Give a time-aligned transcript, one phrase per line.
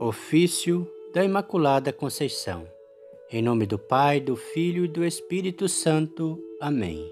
[0.00, 2.66] Ofício da Imaculada Conceição.
[3.30, 6.36] Em nome do Pai, do Filho e do Espírito Santo.
[6.60, 7.08] Amém.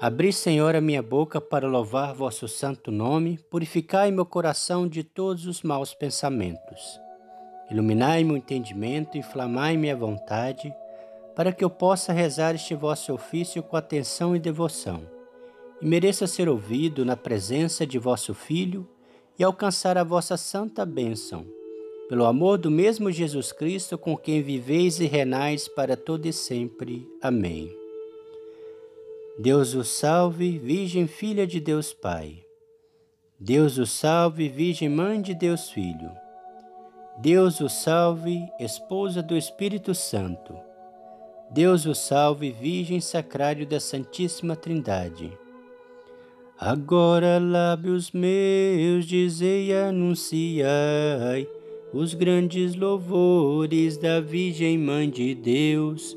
[0.00, 5.46] Abri, Senhor, a minha boca para louvar vosso santo nome, purificai meu coração de todos
[5.46, 6.98] os maus pensamentos.
[7.70, 10.74] Iluminai meu entendimento, inflamai minha vontade,
[11.34, 15.06] para que eu possa rezar este vosso ofício com atenção e devoção,
[15.82, 18.88] e mereça ser ouvido na presença de vosso Filho
[19.38, 21.46] e alcançar a vossa santa bênção.
[22.08, 27.06] Pelo amor do mesmo Jesus Cristo, com quem viveis e renais para todo e sempre.
[27.20, 27.74] Amém.
[29.38, 32.42] Deus o salve, Virgem Filha de Deus Pai.
[33.38, 36.10] Deus o salve, Virgem Mãe de Deus Filho.
[37.18, 40.54] Deus o salve, Esposa do Espírito Santo.
[41.50, 45.36] Deus o salve, Virgem Sacrário da Santíssima Trindade.
[46.58, 51.46] Agora, lábios meus, dizei e anunciai
[51.92, 56.16] os grandes louvores da Virgem Mãe de Deus.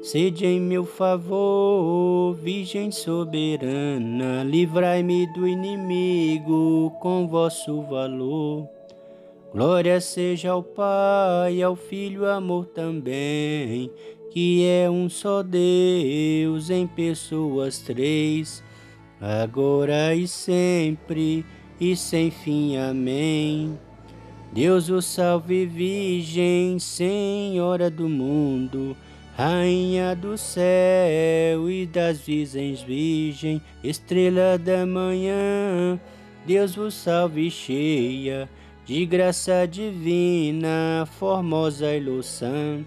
[0.00, 8.68] Sede em meu favor, Virgem soberana, livrai-me do inimigo com vosso valor.
[9.52, 13.90] Glória seja ao Pai, ao Filho, amor também,
[14.30, 18.62] que é um só Deus em pessoas três
[19.20, 21.44] agora e sempre
[21.80, 22.76] e sem fim.
[22.76, 23.78] Amém.
[24.52, 28.96] Deus o salve, Virgem, Senhora do mundo,
[29.36, 36.00] Rainha do céu e das virgens, Virgem, Estrela da manhã.
[36.44, 38.48] Deus vos salve, cheia
[38.84, 42.84] de graça divina, formosa e louçã.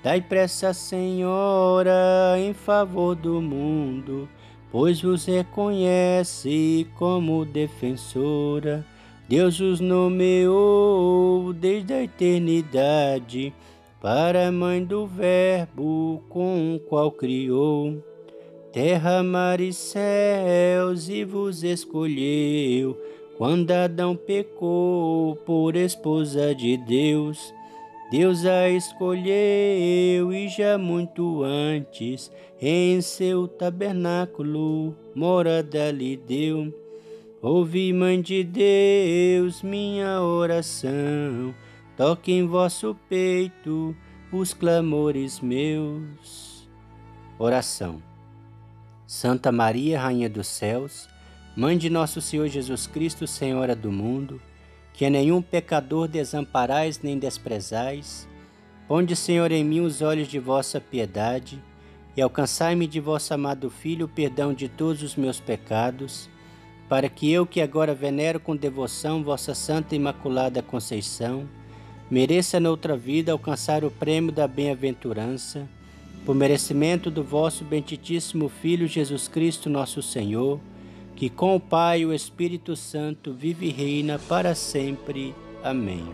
[0.00, 4.28] Dai pressa, Senhora, em favor do mundo
[4.70, 8.84] pois vos reconhece como defensora.
[9.28, 13.54] Deus os nomeou desde a eternidade
[14.00, 18.02] para a mãe do Verbo com o qual criou
[18.74, 23.00] terra, mar e céus e vos escolheu
[23.38, 27.54] quando Adão pecou por esposa de Deus.
[28.10, 36.72] Deus a escolheu e já muito antes em seu tabernáculo morada lhe deu.
[37.40, 41.54] Ouvi, Mãe de Deus, minha oração,
[41.96, 43.94] toque em vosso peito
[44.32, 46.68] os clamores meus.
[47.38, 48.02] Oração.
[49.06, 51.08] Santa Maria, Rainha dos Céus,
[51.56, 54.40] Mãe de nosso Senhor Jesus Cristo, Senhora do mundo,
[54.94, 58.28] que a nenhum pecador desamparais nem desprezais.
[58.86, 61.60] Ponde, Senhor, em mim os olhos de vossa piedade
[62.16, 66.30] e alcançai-me de vosso amado Filho o perdão de todos os meus pecados,
[66.88, 71.48] para que eu, que agora venero com devoção vossa Santa Imaculada Conceição,
[72.08, 75.68] mereça noutra vida alcançar o prêmio da bem-aventurança,
[76.24, 80.60] por merecimento do vosso benditíssimo Filho Jesus Cristo, nosso Senhor
[81.16, 85.34] que com o Pai e o Espírito Santo vive e reina para sempre.
[85.62, 86.04] Amém.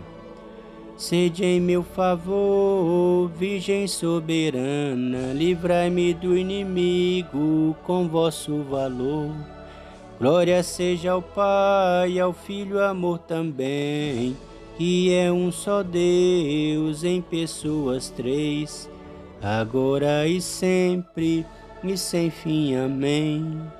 [1.00, 9.34] Sede em meu favor, Virgem soberana, livrai-me do inimigo com vosso valor.
[10.18, 14.36] Glória seja ao Pai, ao Filho, amor também,
[14.76, 18.86] que é um só Deus em pessoas três,
[19.40, 21.46] agora e sempre
[21.82, 22.76] e sem fim.
[22.76, 23.79] Amém.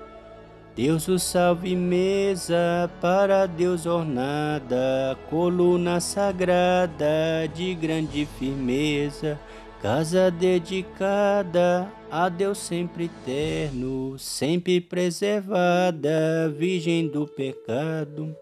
[0.76, 9.38] Deus o salve, mesa para Deus ornada, coluna sagrada de grande firmeza,
[9.82, 18.34] casa dedicada a Deus sempre eterno, sempre preservada, virgem do pecado.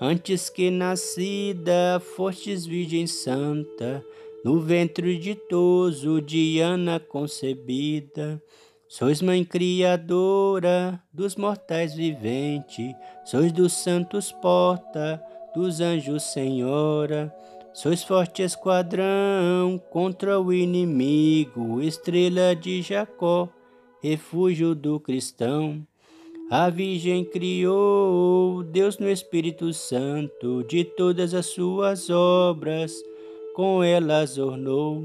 [0.00, 4.04] Antes que nascida, fostes Virgem Santa,
[4.44, 8.42] no ventre ditoso de Ana concebida.
[8.88, 15.20] Sois mãe criadora dos mortais viventes, sois dos santos porta,
[15.52, 17.34] dos anjos senhora,
[17.72, 23.48] sois forte esquadrão contra o inimigo, estrela de Jacó,
[24.00, 25.84] refúgio do cristão.
[26.48, 32.94] A Virgem criou Deus no Espírito Santo, de todas as suas obras,
[33.52, 35.04] com elas ornou.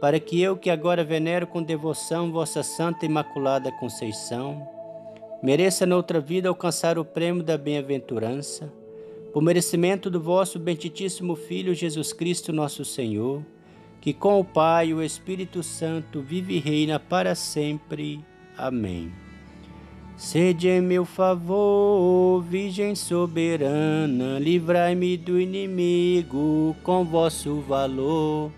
[0.00, 4.66] para que eu, que agora venero com devoção vossa Santa Imaculada Conceição,
[5.42, 8.72] mereça noutra vida alcançar o prêmio da bem-aventurança,
[9.32, 13.42] por merecimento do vosso benditíssimo Filho Jesus Cristo, nosso Senhor,
[14.00, 18.20] que com o Pai e o Espírito Santo vive e reina para sempre.
[18.56, 19.12] Amém.
[20.16, 28.50] Sede em meu favor, Virgem soberana, livrai-me do inimigo com vosso valor.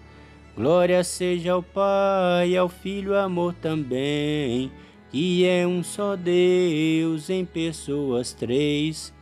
[0.58, 4.72] Glória seja ao Pai, ao Filho, amor também,
[5.08, 9.14] que é um só Deus em pessoas três,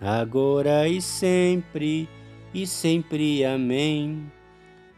[0.00, 2.08] agora e sempre,
[2.54, 3.44] e sempre.
[3.44, 4.30] Amém.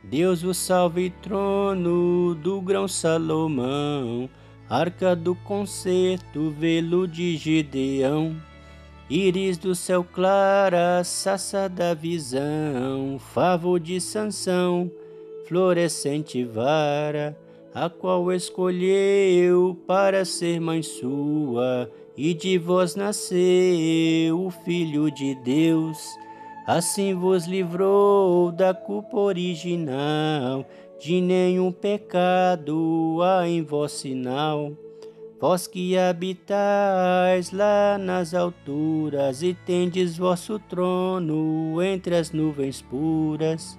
[0.04, 4.28] Deus vos salve, trono do grão Salomão
[4.68, 8.36] Arca do concerto, velo de Gideão,
[9.08, 14.92] Íris do céu clara, sassa da visão, Favo de Sansão,
[15.48, 17.34] florescente vara,
[17.74, 25.98] a qual escolheu para ser mãe sua, e de vós nasceu o Filho de Deus.
[26.66, 30.66] Assim vos livrou da culpa original
[31.00, 34.72] de nenhum pecado há em vós sinal.
[35.40, 43.78] Vós que habitais lá nas alturas e tendes vosso trono entre as nuvens puras,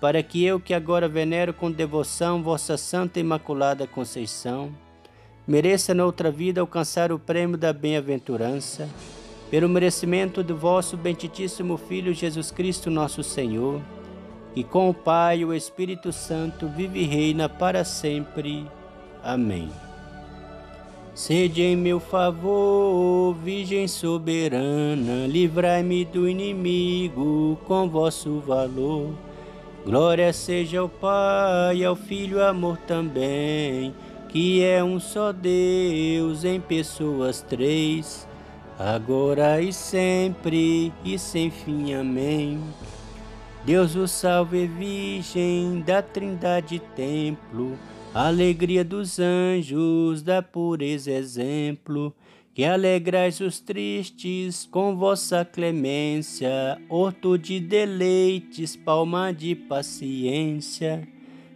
[0.00, 4.70] para que eu, que agora venero com devoção vossa Santa Imaculada Conceição,
[5.46, 8.88] mereça noutra vida alcançar o prêmio da bem-aventurança,
[9.50, 13.80] pelo merecimento do vosso benditíssimo Filho Jesus Cristo, nosso Senhor
[14.56, 18.66] e com o Pai e o Espírito Santo vive e reina para sempre.
[19.22, 19.68] Amém.
[21.14, 29.12] Sede em meu favor, Virgem soberana, livrai-me do inimigo com vosso valor.
[29.86, 33.94] Glória seja ao Pai, ao Filho, amor também,
[34.28, 38.26] que é um só Deus em pessoas três,
[38.76, 41.94] agora e sempre e sem fim.
[41.94, 42.60] Amém.
[43.64, 47.78] Deus o salve, Virgem da Trindade Templo,
[48.12, 52.12] alegria dos anjos, da pureza exemplo,
[52.56, 61.06] que alegrais os tristes com vossa clemência, horto de deleites, palma de paciência.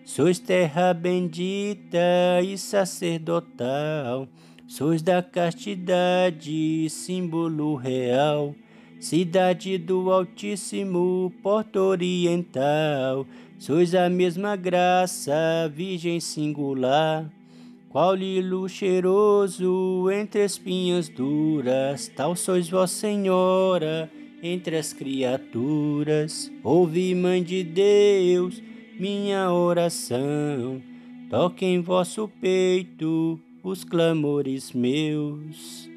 [0.05, 4.29] Sois terra bendita e sacerdotal,
[4.67, 8.55] sois da castidade, símbolo real
[9.01, 13.27] cidade do Altíssimo, porta oriental,
[13.59, 15.33] sois a mesma graça,
[15.75, 17.40] virgem singular.
[17.91, 24.09] Qual lilo cheiroso entre espinhas duras, tal sois vós, Senhora,
[24.41, 26.53] entre as criaturas.
[26.63, 28.63] Ouvi, Mãe de Deus,
[28.97, 30.81] minha oração,
[31.29, 35.91] toque em vosso peito os clamores meus.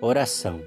[0.00, 0.62] Oração.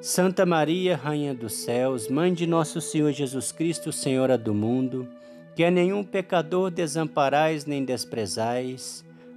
[0.00, 5.06] Santa Maria, Rainha dos Céus, Mãe de nosso Senhor Jesus Cristo, Senhora do mundo,
[5.54, 9.05] que a nenhum pecador desamparais nem desprezais,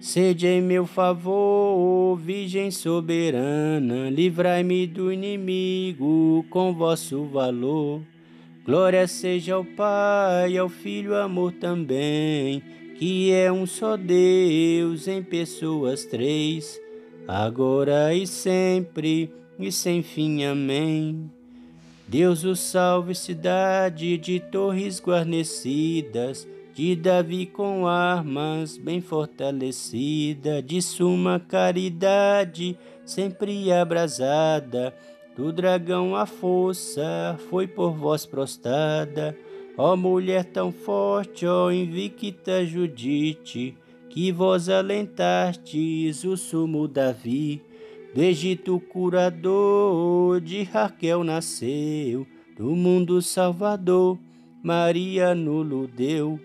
[0.00, 8.00] Sede em meu favor, Virgem soberana, livrai-me do inimigo com vosso valor.
[8.64, 12.62] Glória seja ao Pai, ao Filho, amor também,
[12.98, 16.80] que é um só Deus em pessoas três
[17.28, 20.44] agora e sempre e sem fim.
[20.44, 21.30] Amém.
[22.08, 26.48] Deus o salve, cidade de torres guarnecidas,
[26.80, 34.94] de Davi com armas bem fortalecida, de suma caridade sempre abrasada.
[35.36, 39.36] Do dragão a força foi por vós prostrada,
[39.76, 43.76] Ó mulher tão forte, ó invicta Judite,
[44.08, 47.62] que vós alentastes o sumo Davi,
[48.14, 54.18] do Egito curador, de Raquel nasceu, do mundo salvador,
[54.62, 56.40] Maria nulo deu.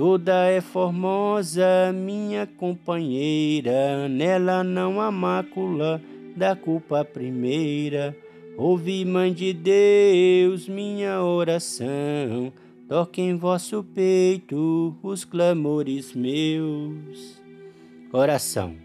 [0.00, 6.00] Toda é formosa, minha companheira, nela não há mácula
[6.34, 8.16] da culpa primeira.
[8.56, 12.50] Ouvi, Mãe de Deus, minha oração,
[12.88, 17.38] toque em vosso peito os clamores meus.
[18.10, 18.76] Oração.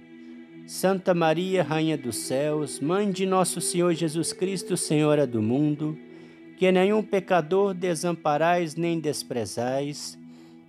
[0.67, 5.97] Santa Maria, Rainha dos Céus, Mãe de nosso Senhor Jesus Cristo, Senhora do mundo,
[6.57, 10.19] que nenhum pecador desamparais nem desprezais,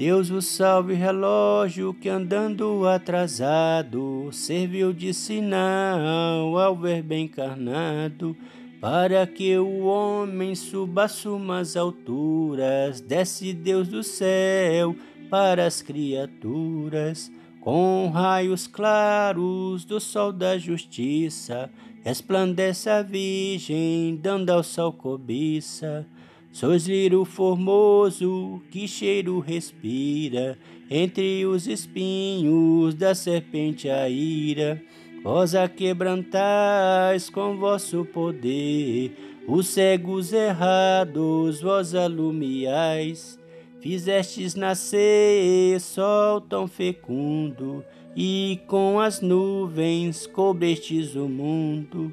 [0.00, 8.34] Deus o salve, relógio que andando atrasado serviu de sinal ao Verbo encarnado,
[8.80, 14.96] para que o homem suba sumas alturas, desce Deus do céu
[15.28, 17.30] para as criaturas,
[17.60, 21.68] com raios claros do sol da justiça,
[22.02, 26.06] resplandece a Virgem, dando ao sol cobiça.
[26.52, 30.58] Lírio formoso que cheiro respira,
[30.90, 34.82] entre os espinhos da serpente a ira.
[35.22, 39.12] Vós a quebrantais com vosso poder,
[39.46, 43.38] os cegos errados vós alumiais.
[43.80, 52.12] Fizestes nascer sol tão fecundo, e com as nuvens cobrestes o mundo.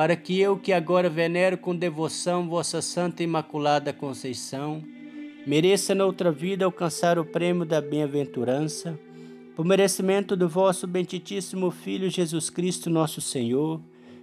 [0.00, 4.82] para que eu, que agora venero com devoção vossa Santa Imaculada Conceição,
[5.46, 8.98] mereça noutra vida alcançar o prêmio da bem-aventurança,
[9.54, 13.78] por merecimento do vosso benditíssimo Filho Jesus Cristo, nosso Senhor,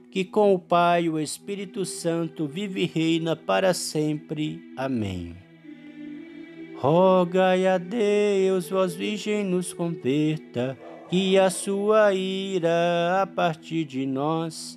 [0.09, 4.59] que com o Pai e o Espírito Santo vive e reina para sempre.
[4.75, 5.35] Amém.
[6.77, 10.75] Rogai a Deus, vós virgem, nos converta,
[11.07, 14.76] que a sua ira a partir de nós.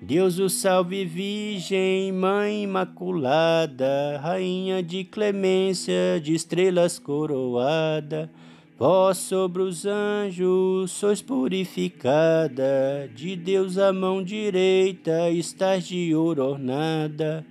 [0.00, 8.30] Deus o salve, Virgem, Mãe Imaculada, Rainha de clemência, de estrelas coroada.
[8.78, 17.44] Vós sobre os anjos sois purificada, de Deus a mão direita estás de ouro ornada.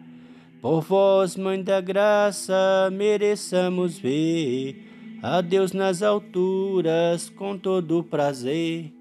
[0.62, 4.84] Por vós, Mãe da Graça, mereçamos ver
[5.24, 8.94] a Deus nas alturas com todo prazer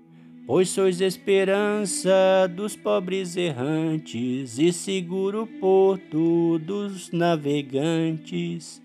[0.46, 2.12] pois sois esperança
[2.54, 8.82] dos pobres errantes e seguro porto dos navegantes,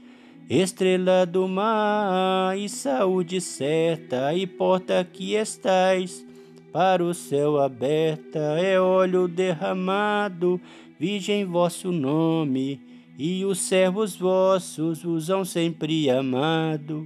[0.49, 6.25] estrela do mar e saúde certa e porta que estais
[6.71, 10.61] para o céu aberta, é óleo derramado,
[10.99, 12.79] virgem vosso nome,
[13.17, 17.05] e os servos vossos vos hão sempre amado.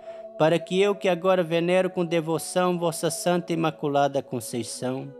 [0.41, 5.13] para que eu, que agora venero com devoção vossa Santa Imaculada Conceição,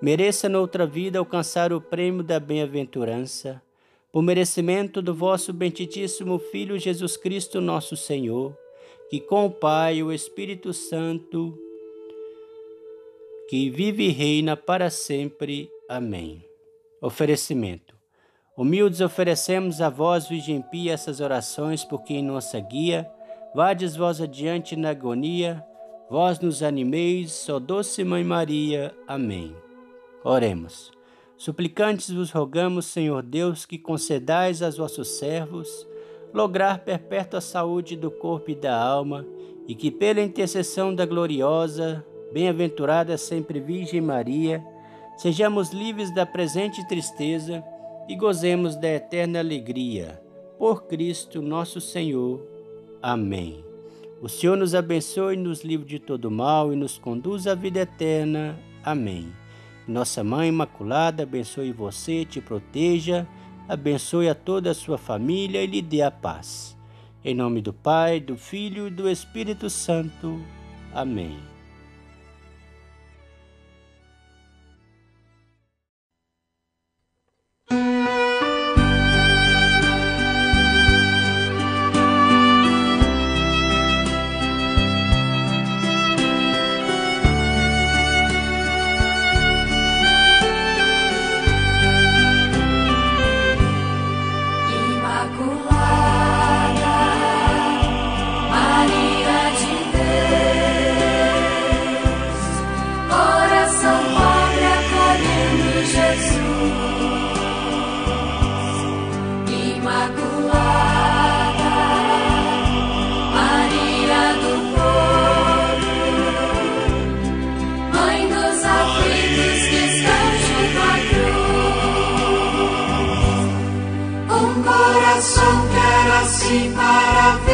[0.00, 3.60] mereça noutra vida alcançar o prêmio da bem-aventurança
[4.12, 8.56] por merecimento do vosso benditíssimo Filho Jesus Cristo, nosso Senhor,
[9.10, 11.58] que com o Pai e o Espírito Santo,
[13.48, 15.68] que vive e reina para sempre.
[15.88, 16.40] Amém.
[17.00, 17.96] Oferecimento.
[18.56, 23.10] Humildes oferecemos a vós, Virgem Pia, essas orações, porque em nossa guia,
[23.54, 25.64] vades vós adiante na agonia,
[26.08, 28.94] vós nos animeis, ó doce Mãe Maria.
[29.06, 29.54] Amém.
[30.24, 30.90] Oremos.
[31.36, 35.86] Suplicantes vos rogamos, Senhor Deus, que concedais aos vossos servos
[36.32, 39.26] lograr perpétua saúde do corpo e da alma,
[39.68, 44.64] e que pela intercessão da gloriosa, bem-aventurada sempre Virgem Maria,
[45.16, 47.62] sejamos livres da presente tristeza
[48.08, 50.20] e gozemos da eterna alegria.
[50.58, 52.51] Por Cristo nosso Senhor.
[53.02, 53.64] Amém.
[54.20, 58.56] O Senhor nos abençoe, nos livre de todo mal e nos conduz à vida eterna.
[58.84, 59.32] Amém.
[59.86, 63.26] Nossa Mãe Imaculada abençoe você, te proteja,
[63.68, 66.78] abençoe a toda a sua família e lhe dê a paz.
[67.24, 70.40] Em nome do Pai, do Filho e do Espírito Santo.
[70.94, 71.51] Amém.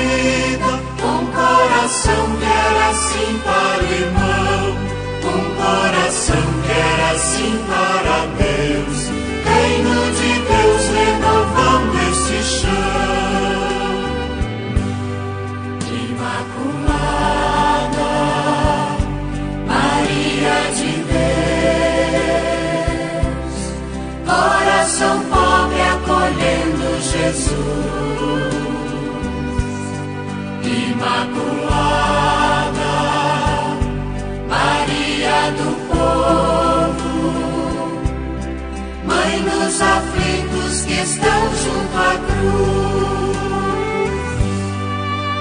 [0.09, 0.71] Vida,
[1.05, 4.63] um coração quer assim para o irmão,
[5.25, 8.48] um coração quer assim para Deus,
[41.03, 43.39] estão junto à cruz,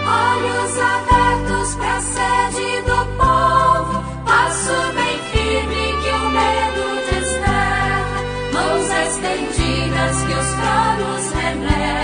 [0.05, 8.19] olhos abertos para a sede do povo, passo bem firme que o medo desterra,
[8.53, 11.96] mãos estendidas que os tronos renegam,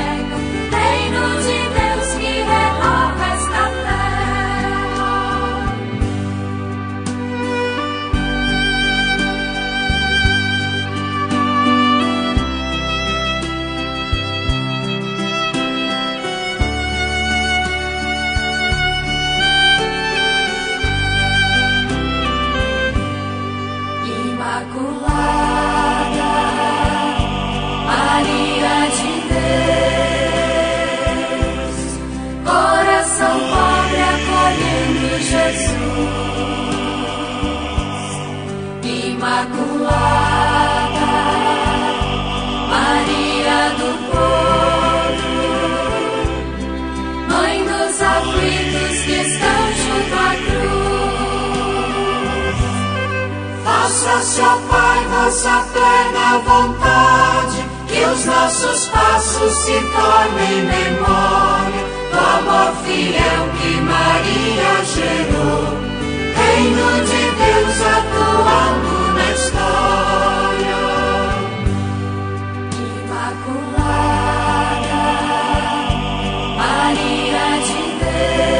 [54.34, 63.50] nosso Pai, vossa plena vontade, que os nossos passos se tornem memória do amor fiel
[63.60, 65.63] que Maria gerou.
[66.36, 70.82] Reino de Deus atuando na história.
[73.06, 73.93] Imaculada,
[76.58, 78.53] Maria de Deus.